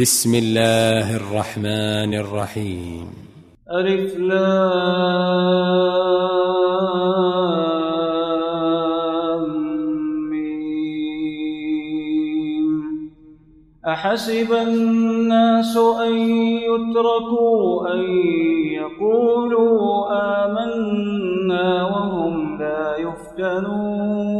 بسم 0.00 0.34
الله 0.34 1.16
الرحمن 1.16 2.14
الرحيم. 2.14 3.06
ألف 3.72 4.16
لام 4.16 4.40
أحسب 13.86 14.52
الناس 14.52 15.76
أن 15.76 16.14
يتركوا 16.68 17.92
أن 17.94 18.00
يقولوا 18.80 19.84
آمنا 20.44 21.84
وهم 21.84 22.58
لا 22.58 22.96
يفتنون. 22.96 24.39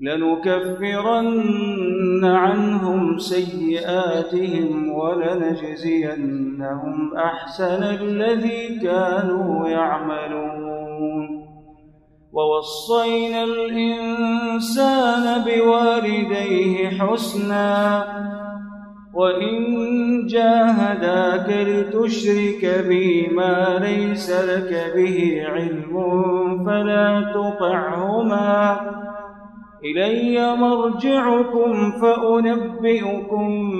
لنكفرن 0.00 1.34
عنهم 2.24 3.18
سيئاتهم 3.18 4.92
ولنجزينهم 4.92 6.36
أحسن 7.16 7.82
الذي 7.82 8.78
كانوا 8.82 9.68
يعملون. 9.68 11.40
ووصينا 12.32 13.44
الإنسان 13.44 15.44
بوالديه 15.44 16.88
حسنا 16.88 18.04
وإن 19.14 19.76
جاهداك 20.26 21.66
لتشرك 21.68 22.84
بي 22.88 23.28
ما 23.34 23.78
ليس 23.82 24.30
لك 24.30 24.92
به 24.94 25.42
علم 25.46 25.94
فلا 26.66 27.32
تطعهما. 27.34 28.80
إلي 29.84 30.56
مرجعكم 30.56 31.90
فأنبئكم 31.90 33.72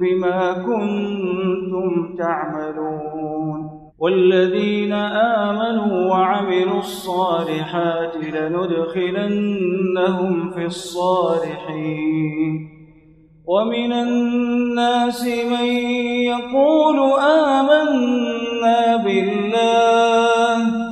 بما 0.00 0.52
كنتم 0.52 2.14
تعملون. 2.18 3.70
والذين 3.98 4.92
آمنوا 4.92 6.10
وعملوا 6.10 6.78
الصالحات 6.78 8.16
لندخلنهم 8.16 10.50
في 10.50 10.64
الصالحين. 10.64 12.68
ومن 13.46 13.92
الناس 13.92 15.26
من 15.26 15.66
يقول 16.24 17.20
آمنا 17.20 18.96
بالله 18.96 20.91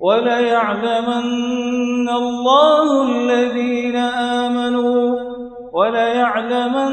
وليعلمن 0.00 1.24
الله 2.08 2.86
الذين 3.02 3.96
آمنوا 3.96 5.16
وليعلمن 5.72 6.90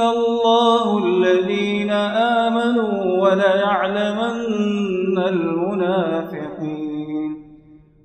الله 0.00 0.98
الذين 1.06 1.90
آمنوا 1.90 3.22
وليعلمن 3.22 5.18
المنافقين. 5.18 6.90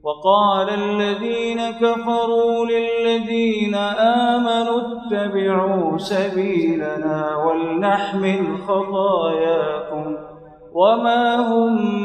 وقال 0.06 0.70
الذين 0.70 1.72
كفروا 1.72 2.66
للذين 2.66 3.76
آمنوا 3.76 4.82
اتبعوا 4.82 5.98
سبيلنا 5.98 7.36
ولنحمل 7.36 8.58
خطاياكم 8.68 10.16
وما 10.74 11.36
هم 11.36 12.05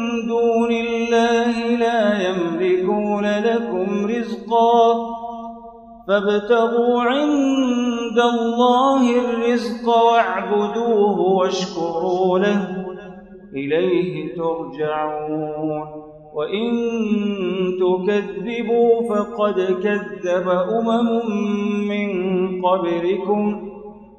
دون 0.41 0.71
الله 0.71 1.75
لا 1.75 2.29
يملكون 2.29 3.25
لكم 3.25 4.05
رزقا 4.05 4.93
فابتغوا 6.07 7.01
عند 7.01 8.19
الله 8.33 9.19
الرزق 9.19 9.89
واعبدوه 9.89 11.19
واشكروا 11.19 12.39
له. 12.39 12.85
إليه 13.55 14.35
ترجعون. 14.35 15.85
وإن 16.33 16.71
تكذبوا 17.79 19.15
فقد 19.15 19.77
كذب 19.83 20.49
أمم 20.49 21.21
من 21.89 22.11
قبلكم. 22.61 23.69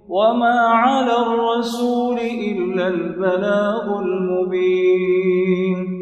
وما 0.09 0.61
على 0.61 1.13
الرسول 1.13 2.19
إلا 2.19 2.89
البلاغ 2.89 4.01
المبين. 4.01 6.02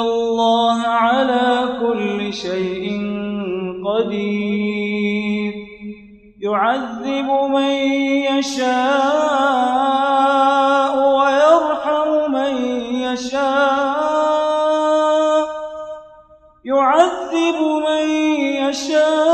الله 0.00 0.86
على 0.86 1.78
كل 1.80 2.32
شيء 2.32 2.86
قدير. 3.86 5.54
يعذب 6.40 7.28
من 7.50 7.72
يشاء 8.38 9.34
ويرحم 11.18 12.32
من 12.32 12.54
يشاء. 12.94 13.94
يعذب 16.64 17.58
من 17.86 18.08
يشاء 18.68 19.33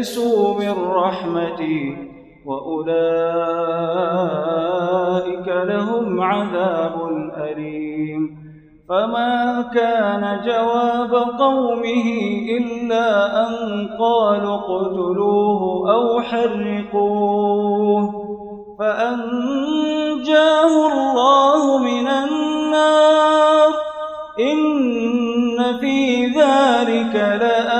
يئسوا 0.00 0.58
من 0.60 0.74
رحمتي 0.90 1.96
وأولئك 2.46 2.96
لهم 5.48 6.20
عذاب 6.20 6.94
أليم. 7.36 8.40
فما 8.88 9.64
كان 9.74 10.40
جواب 10.44 11.14
قومه 11.38 12.06
إلا 12.58 13.36
أن 13.48 13.52
قالوا 14.00 14.54
اقتلوه 14.54 15.92
أو 15.92 16.20
حرقوه. 16.20 18.10
فأنجاه 18.78 20.72
الله 20.92 21.78
من 21.78 22.08
النار. 22.08 23.70
إن 24.40 25.78
في 25.80 26.26
ذلك 26.26 27.14
لآيات 27.14 27.79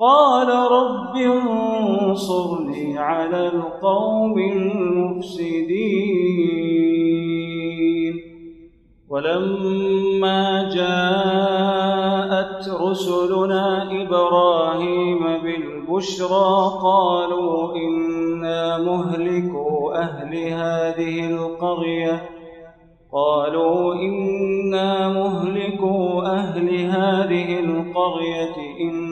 قال 0.00 0.48
رب 0.48 1.16
انصرني 1.16 2.98
على 2.98 3.46
القوم 3.48 4.38
المفسدين. 4.38 6.12
ولما 9.08 10.70
جاءت 10.74 12.02
رسلنا 12.82 13.92
إبراهيم 14.02 15.18
بالبشرى 15.42 16.80
قالوا 16.82 17.76
إنا 17.76 18.78
مهلكوا 18.78 19.94
أهل 19.94 20.36
هذه 20.36 21.30
القرية. 21.30 22.28
قالوا 23.12 23.94
إنا 23.94 25.08
مهلكوا 25.08 26.22
أهل 26.22 26.68
هذه 26.74 27.60
القرية 27.60 28.56
إن 28.80 29.11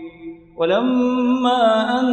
ولما 0.57 1.99
أن 1.99 2.07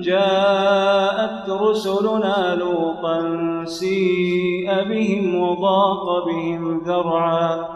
جاءت 0.00 1.50
رسلنا 1.50 2.54
لوطا 2.54 3.20
سيء 3.64 4.84
بهم 4.88 5.40
وضاق 5.40 6.26
بهم 6.26 6.82
ذرعا 6.86 7.68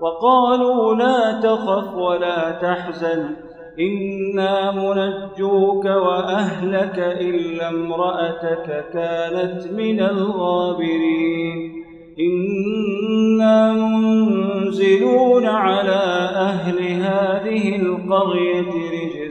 وقالوا 0.00 0.94
لا 0.94 1.40
تخف 1.40 1.94
ولا 1.94 2.50
تحزن 2.50 3.36
إنا 3.80 4.70
منجوك 4.70 5.84
وأهلك 5.84 6.98
إلا 6.98 7.68
امرأتك 7.68 8.84
كانت 8.92 9.72
من 9.72 10.00
الغابرين. 10.00 11.78
إنا 12.20 13.72
منزلون 13.72 15.46
على 15.46 16.30
أهل 16.34 16.78
هذه 16.78 17.76
القرية 17.76 18.87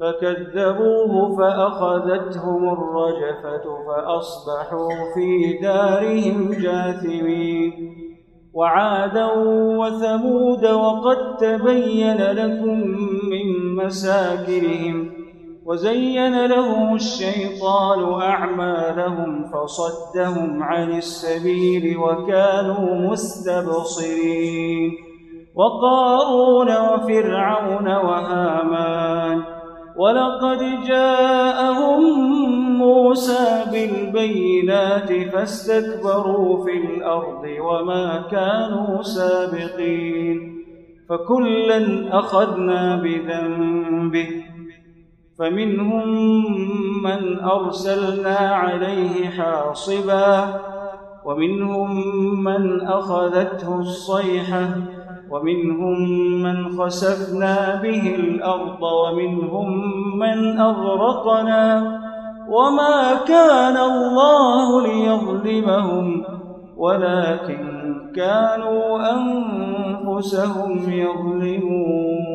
فكذبوه 0.00 1.36
فأخذتهم 1.36 2.72
الرجفة 2.72 3.64
فأصبحوا 3.86 4.88
في 5.14 5.58
دارهم 5.62 6.50
جاثمين. 6.52 7.72
وعادا 8.54 9.26
وثمود 9.78 10.66
وقد 10.66 11.36
تبين 11.36 12.16
لكم 12.16 12.78
من 13.30 13.76
مساكنهم 13.76 15.10
وزين 15.66 16.46
لهم 16.46 16.94
الشيطان 16.94 18.20
أعمالهم 18.22 19.44
فصدهم 19.44 20.62
عن 20.62 20.92
السبيل 20.92 21.96
وكانوا 21.98 23.10
مستبصرين. 23.10 24.90
وقارون 25.54 26.68
وفرعون 26.68 27.88
وهامان 27.88 29.59
ولقد 30.00 30.58
جاءهم 30.86 32.02
موسى 32.78 33.64
بالبينات 33.72 35.12
فاستكبروا 35.32 36.64
في 36.64 36.72
الأرض 36.72 37.44
وما 37.60 38.22
كانوا 38.30 39.02
سابقين 39.02 40.64
فكلا 41.08 42.08
أخذنا 42.18 42.96
بذنبه 42.96 44.28
فمنهم 45.38 46.08
من 47.02 47.40
أرسلنا 47.40 48.36
عليه 48.36 49.28
حاصبا 49.28 50.60
ومنهم 51.24 51.90
من 52.44 52.80
أخذته 52.80 53.78
الصيحة 53.78 54.68
ومنهم 55.30 56.12
من 56.42 56.78
خسفنا 56.78 57.80
به 57.82 58.14
الأرض 58.14 58.82
ومنهم 58.82 59.68
من 60.18 60.58
أغرقنا 60.58 62.00
وما 62.48 63.14
كان 63.28 63.76
الله 63.76 64.82
ليظلمهم 64.82 66.24
ولكن 66.76 67.80
كانوا 68.16 69.12
أنفسهم 69.12 70.92
يظلمون. 70.92 72.30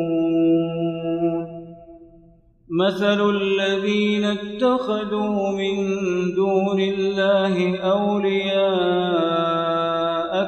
مثل 2.70 3.30
الذين 3.30 4.24
اتخذوا 4.24 5.50
من 5.52 5.76
دون 6.36 6.80
الله 6.80 7.78
أولياء 7.78 9.25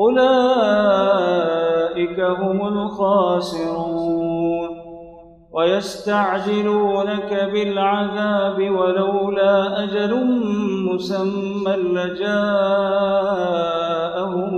أولئك 0.00 1.40
هم 2.20 2.66
الخاسرون 2.68 4.20
ويستعجلونك 5.52 7.48
بالعذاب 7.52 8.56
ولولا 8.56 9.84
أجل 9.84 10.12
مسمى 10.92 11.76
لجاءهم 11.76 12.22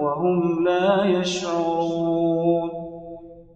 وهم 0.03 0.65
لا 0.65 1.05
يشعرون 1.05 2.71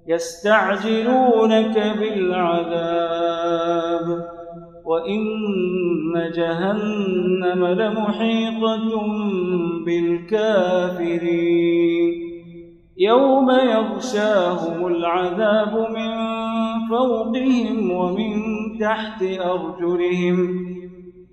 يستعجلونك 0.07 1.79
بالعذاب 1.99 3.90
وإن 4.91 5.23
جهنم 6.37 7.63
لمحيطة 7.67 8.91
بالكافرين. 9.87 11.51
يوم 12.99 13.51
يغشاهم 13.51 14.87
العذاب 14.87 15.75
من 15.97 16.11
فوقهم 16.91 17.91
ومن 17.91 18.33
تحت 18.81 19.23
أرجلهم 19.23 20.39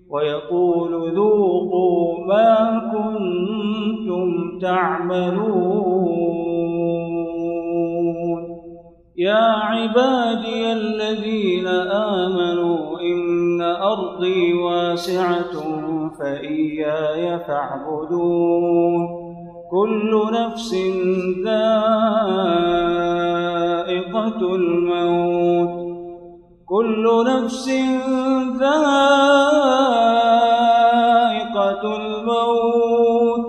ويقول 0.10 1.16
ذوقوا 1.16 2.26
ما 2.28 2.82
كنتم 2.94 4.26
تعملون. 4.60 6.38
يا 9.18 9.46
عبادي 9.70 10.74
الذين 10.74 11.68
آمنوا 11.68 12.97
أرضي 13.92 14.54
واسعة 14.54 15.54
فإياي 16.20 17.40
فاعبدون. 17.40 19.08
كل 19.72 20.22
نفس 20.34 20.76
ذائقة 21.46 22.16
الموت. 24.56 25.88
كل 26.66 27.26
نفس 27.28 27.70
ذائقة 28.60 29.04
الموت. 31.96 33.48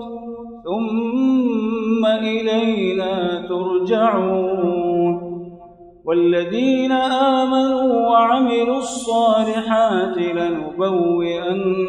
ثم 0.63 2.05
إلينا 2.05 3.45
ترجعون. 3.49 4.88
والذين 6.09 6.91
آمنوا 6.91 8.09
وعملوا 8.09 8.77
الصالحات 8.77 10.17
لنبوئنهم 10.17 11.81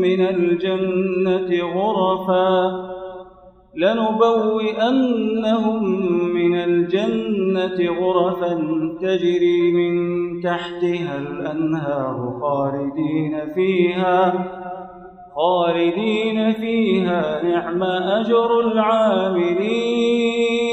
من 0.00 0.20
الجنة 0.20 1.50
غرفاً 1.74 2.88
لنبوئنهم 3.78 5.84
من 6.34 6.54
الجنة 6.54 7.92
غرفا 8.00 8.54
تجري 9.00 9.72
من 9.72 9.94
تحتها 10.40 11.18
الأنهار 11.18 12.38
خالدين 12.40 13.40
فيها 13.54 14.44
خالدين 15.36 16.52
فيها 16.52 17.42
نعم 17.42 17.82
أجر 17.82 18.60
العاملين. 18.60 20.67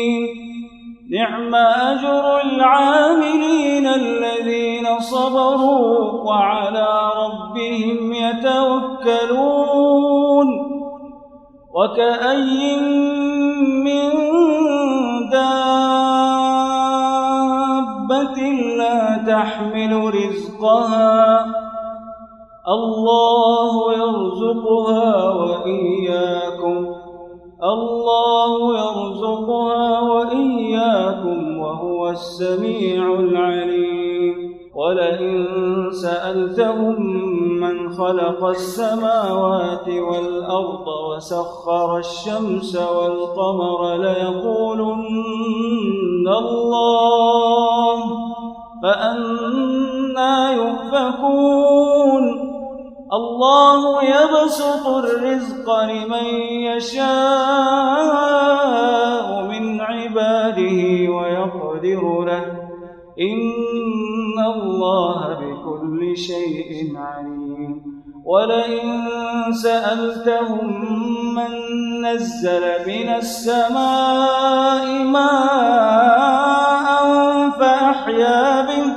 نعم 1.11 1.55
أجر 1.55 2.41
العاملين 2.41 3.87
الذين 3.87 4.99
صبروا 4.99 6.23
وعلى 6.23 7.11
ربهم 7.17 8.13
يتوكلون. 8.13 9.15
وكأي 11.75 12.77
من 13.83 14.09
دابة 15.29 15.59
لا 18.77 19.17
تحمل 19.27 20.13
رزقها. 20.15 21.45
الله 22.67 23.93
يرزقها 23.93 25.29
وإياكم. 25.29 26.77
الله 27.63 28.04
السميع 32.15 33.19
العليم. 33.19 34.55
ولئن 34.75 35.45
سألتهم 35.91 36.95
من 37.59 37.89
خلق 37.89 38.45
السماوات 38.45 39.87
والأرض 39.87 40.87
وسخر 40.87 41.97
الشمس 41.97 42.75
والقمر 42.75 43.95
ليقولن 43.95 44.97
الله 46.27 47.97
فأنا 48.83 50.51
يؤفكون. 50.51 52.25
الله 53.13 54.03
يبسط 54.03 54.87
الرزق 54.87 55.67
لمن 55.83 56.25
يشاء. 56.49 57.64
سألتهم 69.85 70.67
من 71.35 71.51
نزل 72.05 72.61
من 72.87 73.09
السماء 73.09 75.03
ماء 75.03 76.87
فأحيا 77.59 78.61
به 78.61 78.93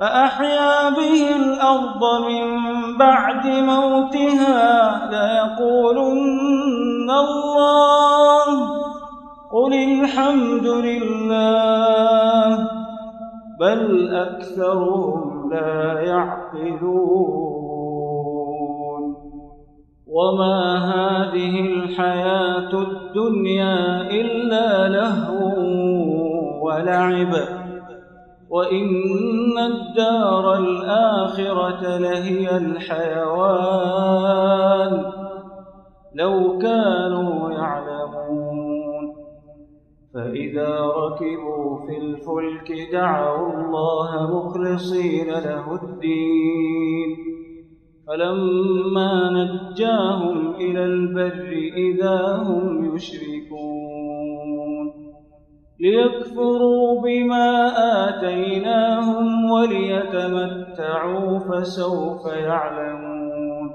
فأحيا 0.00 0.90
به 0.90 1.36
الأرض 1.36 2.02
من 2.28 2.44
بعد 2.98 3.46
موتها. 3.46 5.08
ليقولن 5.10 7.10
الله 7.10 8.46
قل 9.52 9.74
الحمد 9.74 10.66
لله 10.66 12.68
بل 13.60 14.14
أكثرهم 14.14 15.50
لا 15.50 16.00
يعقلون. 16.00 17.55
وما 20.16 20.58
هذه 20.78 21.60
الحياة 21.60 22.72
الدنيا 22.72 24.10
إلا 24.10 24.88
لهو 24.88 25.56
ولعب 26.66 27.32
وإن 28.50 29.58
الدار 29.58 30.58
الآخرة 30.58 31.98
لهي 31.98 32.56
الحيوان 32.56 33.72
لو 36.14 36.58
كانوا 36.58 37.50
يعلمون 37.50 39.16
فإذا 40.14 40.80
ركبوا 40.80 41.86
في 41.86 41.98
الفلك 41.98 42.72
دعوا 42.92 43.52
الله 43.52 44.36
مخلصين 44.36 45.28
له 45.28 45.74
الدين 45.82 47.35
فلما 48.06 49.30
نجاهم 49.30 50.54
إلى 50.54 50.84
البر 50.84 51.48
إذا 51.76 52.36
هم 52.36 52.94
يشركون 52.94 54.36
ليكفروا 55.80 57.02
بما 57.02 57.72
آتيناهم 58.08 59.50
وليتمتعوا 59.50 61.38
فسوف 61.38 62.26
يعلمون 62.26 63.70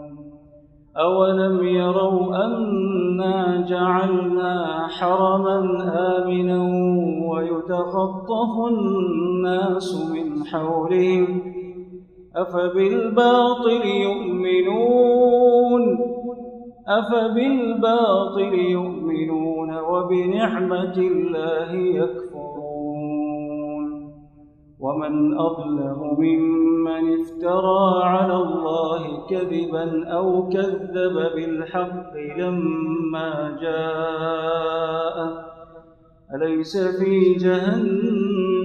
أولم 0.98 1.64
يروا 1.68 2.46
أنا 2.46 3.66
جعلنا 3.70 4.88
حرما 4.88 5.60
آمنا 6.18 6.64
ويتخطف 7.30 8.68
الناس 8.72 10.12
من 10.14 10.46
حولهم 10.46 11.51
أفبالباطل 12.36 13.86
يؤمنون؟ 13.86 15.84
أفبالباطل 16.88 18.54
يؤمنون 18.54 19.80
وبنعمة 19.80 20.98
الله 20.98 21.72
يكفرون. 21.72 22.42
ومن 24.80 25.38
أظلم 25.38 26.16
ممن 26.20 27.22
افترى 27.22 28.04
على 28.04 28.36
الله 28.36 29.28
كذبا 29.30 30.08
أو 30.08 30.50
كذب 30.50 31.16
بالحق 31.36 32.14
لما 32.38 33.58
جاء 33.62 35.18
أليس 36.36 36.78
في 36.78 37.34
جهنم 37.34 38.31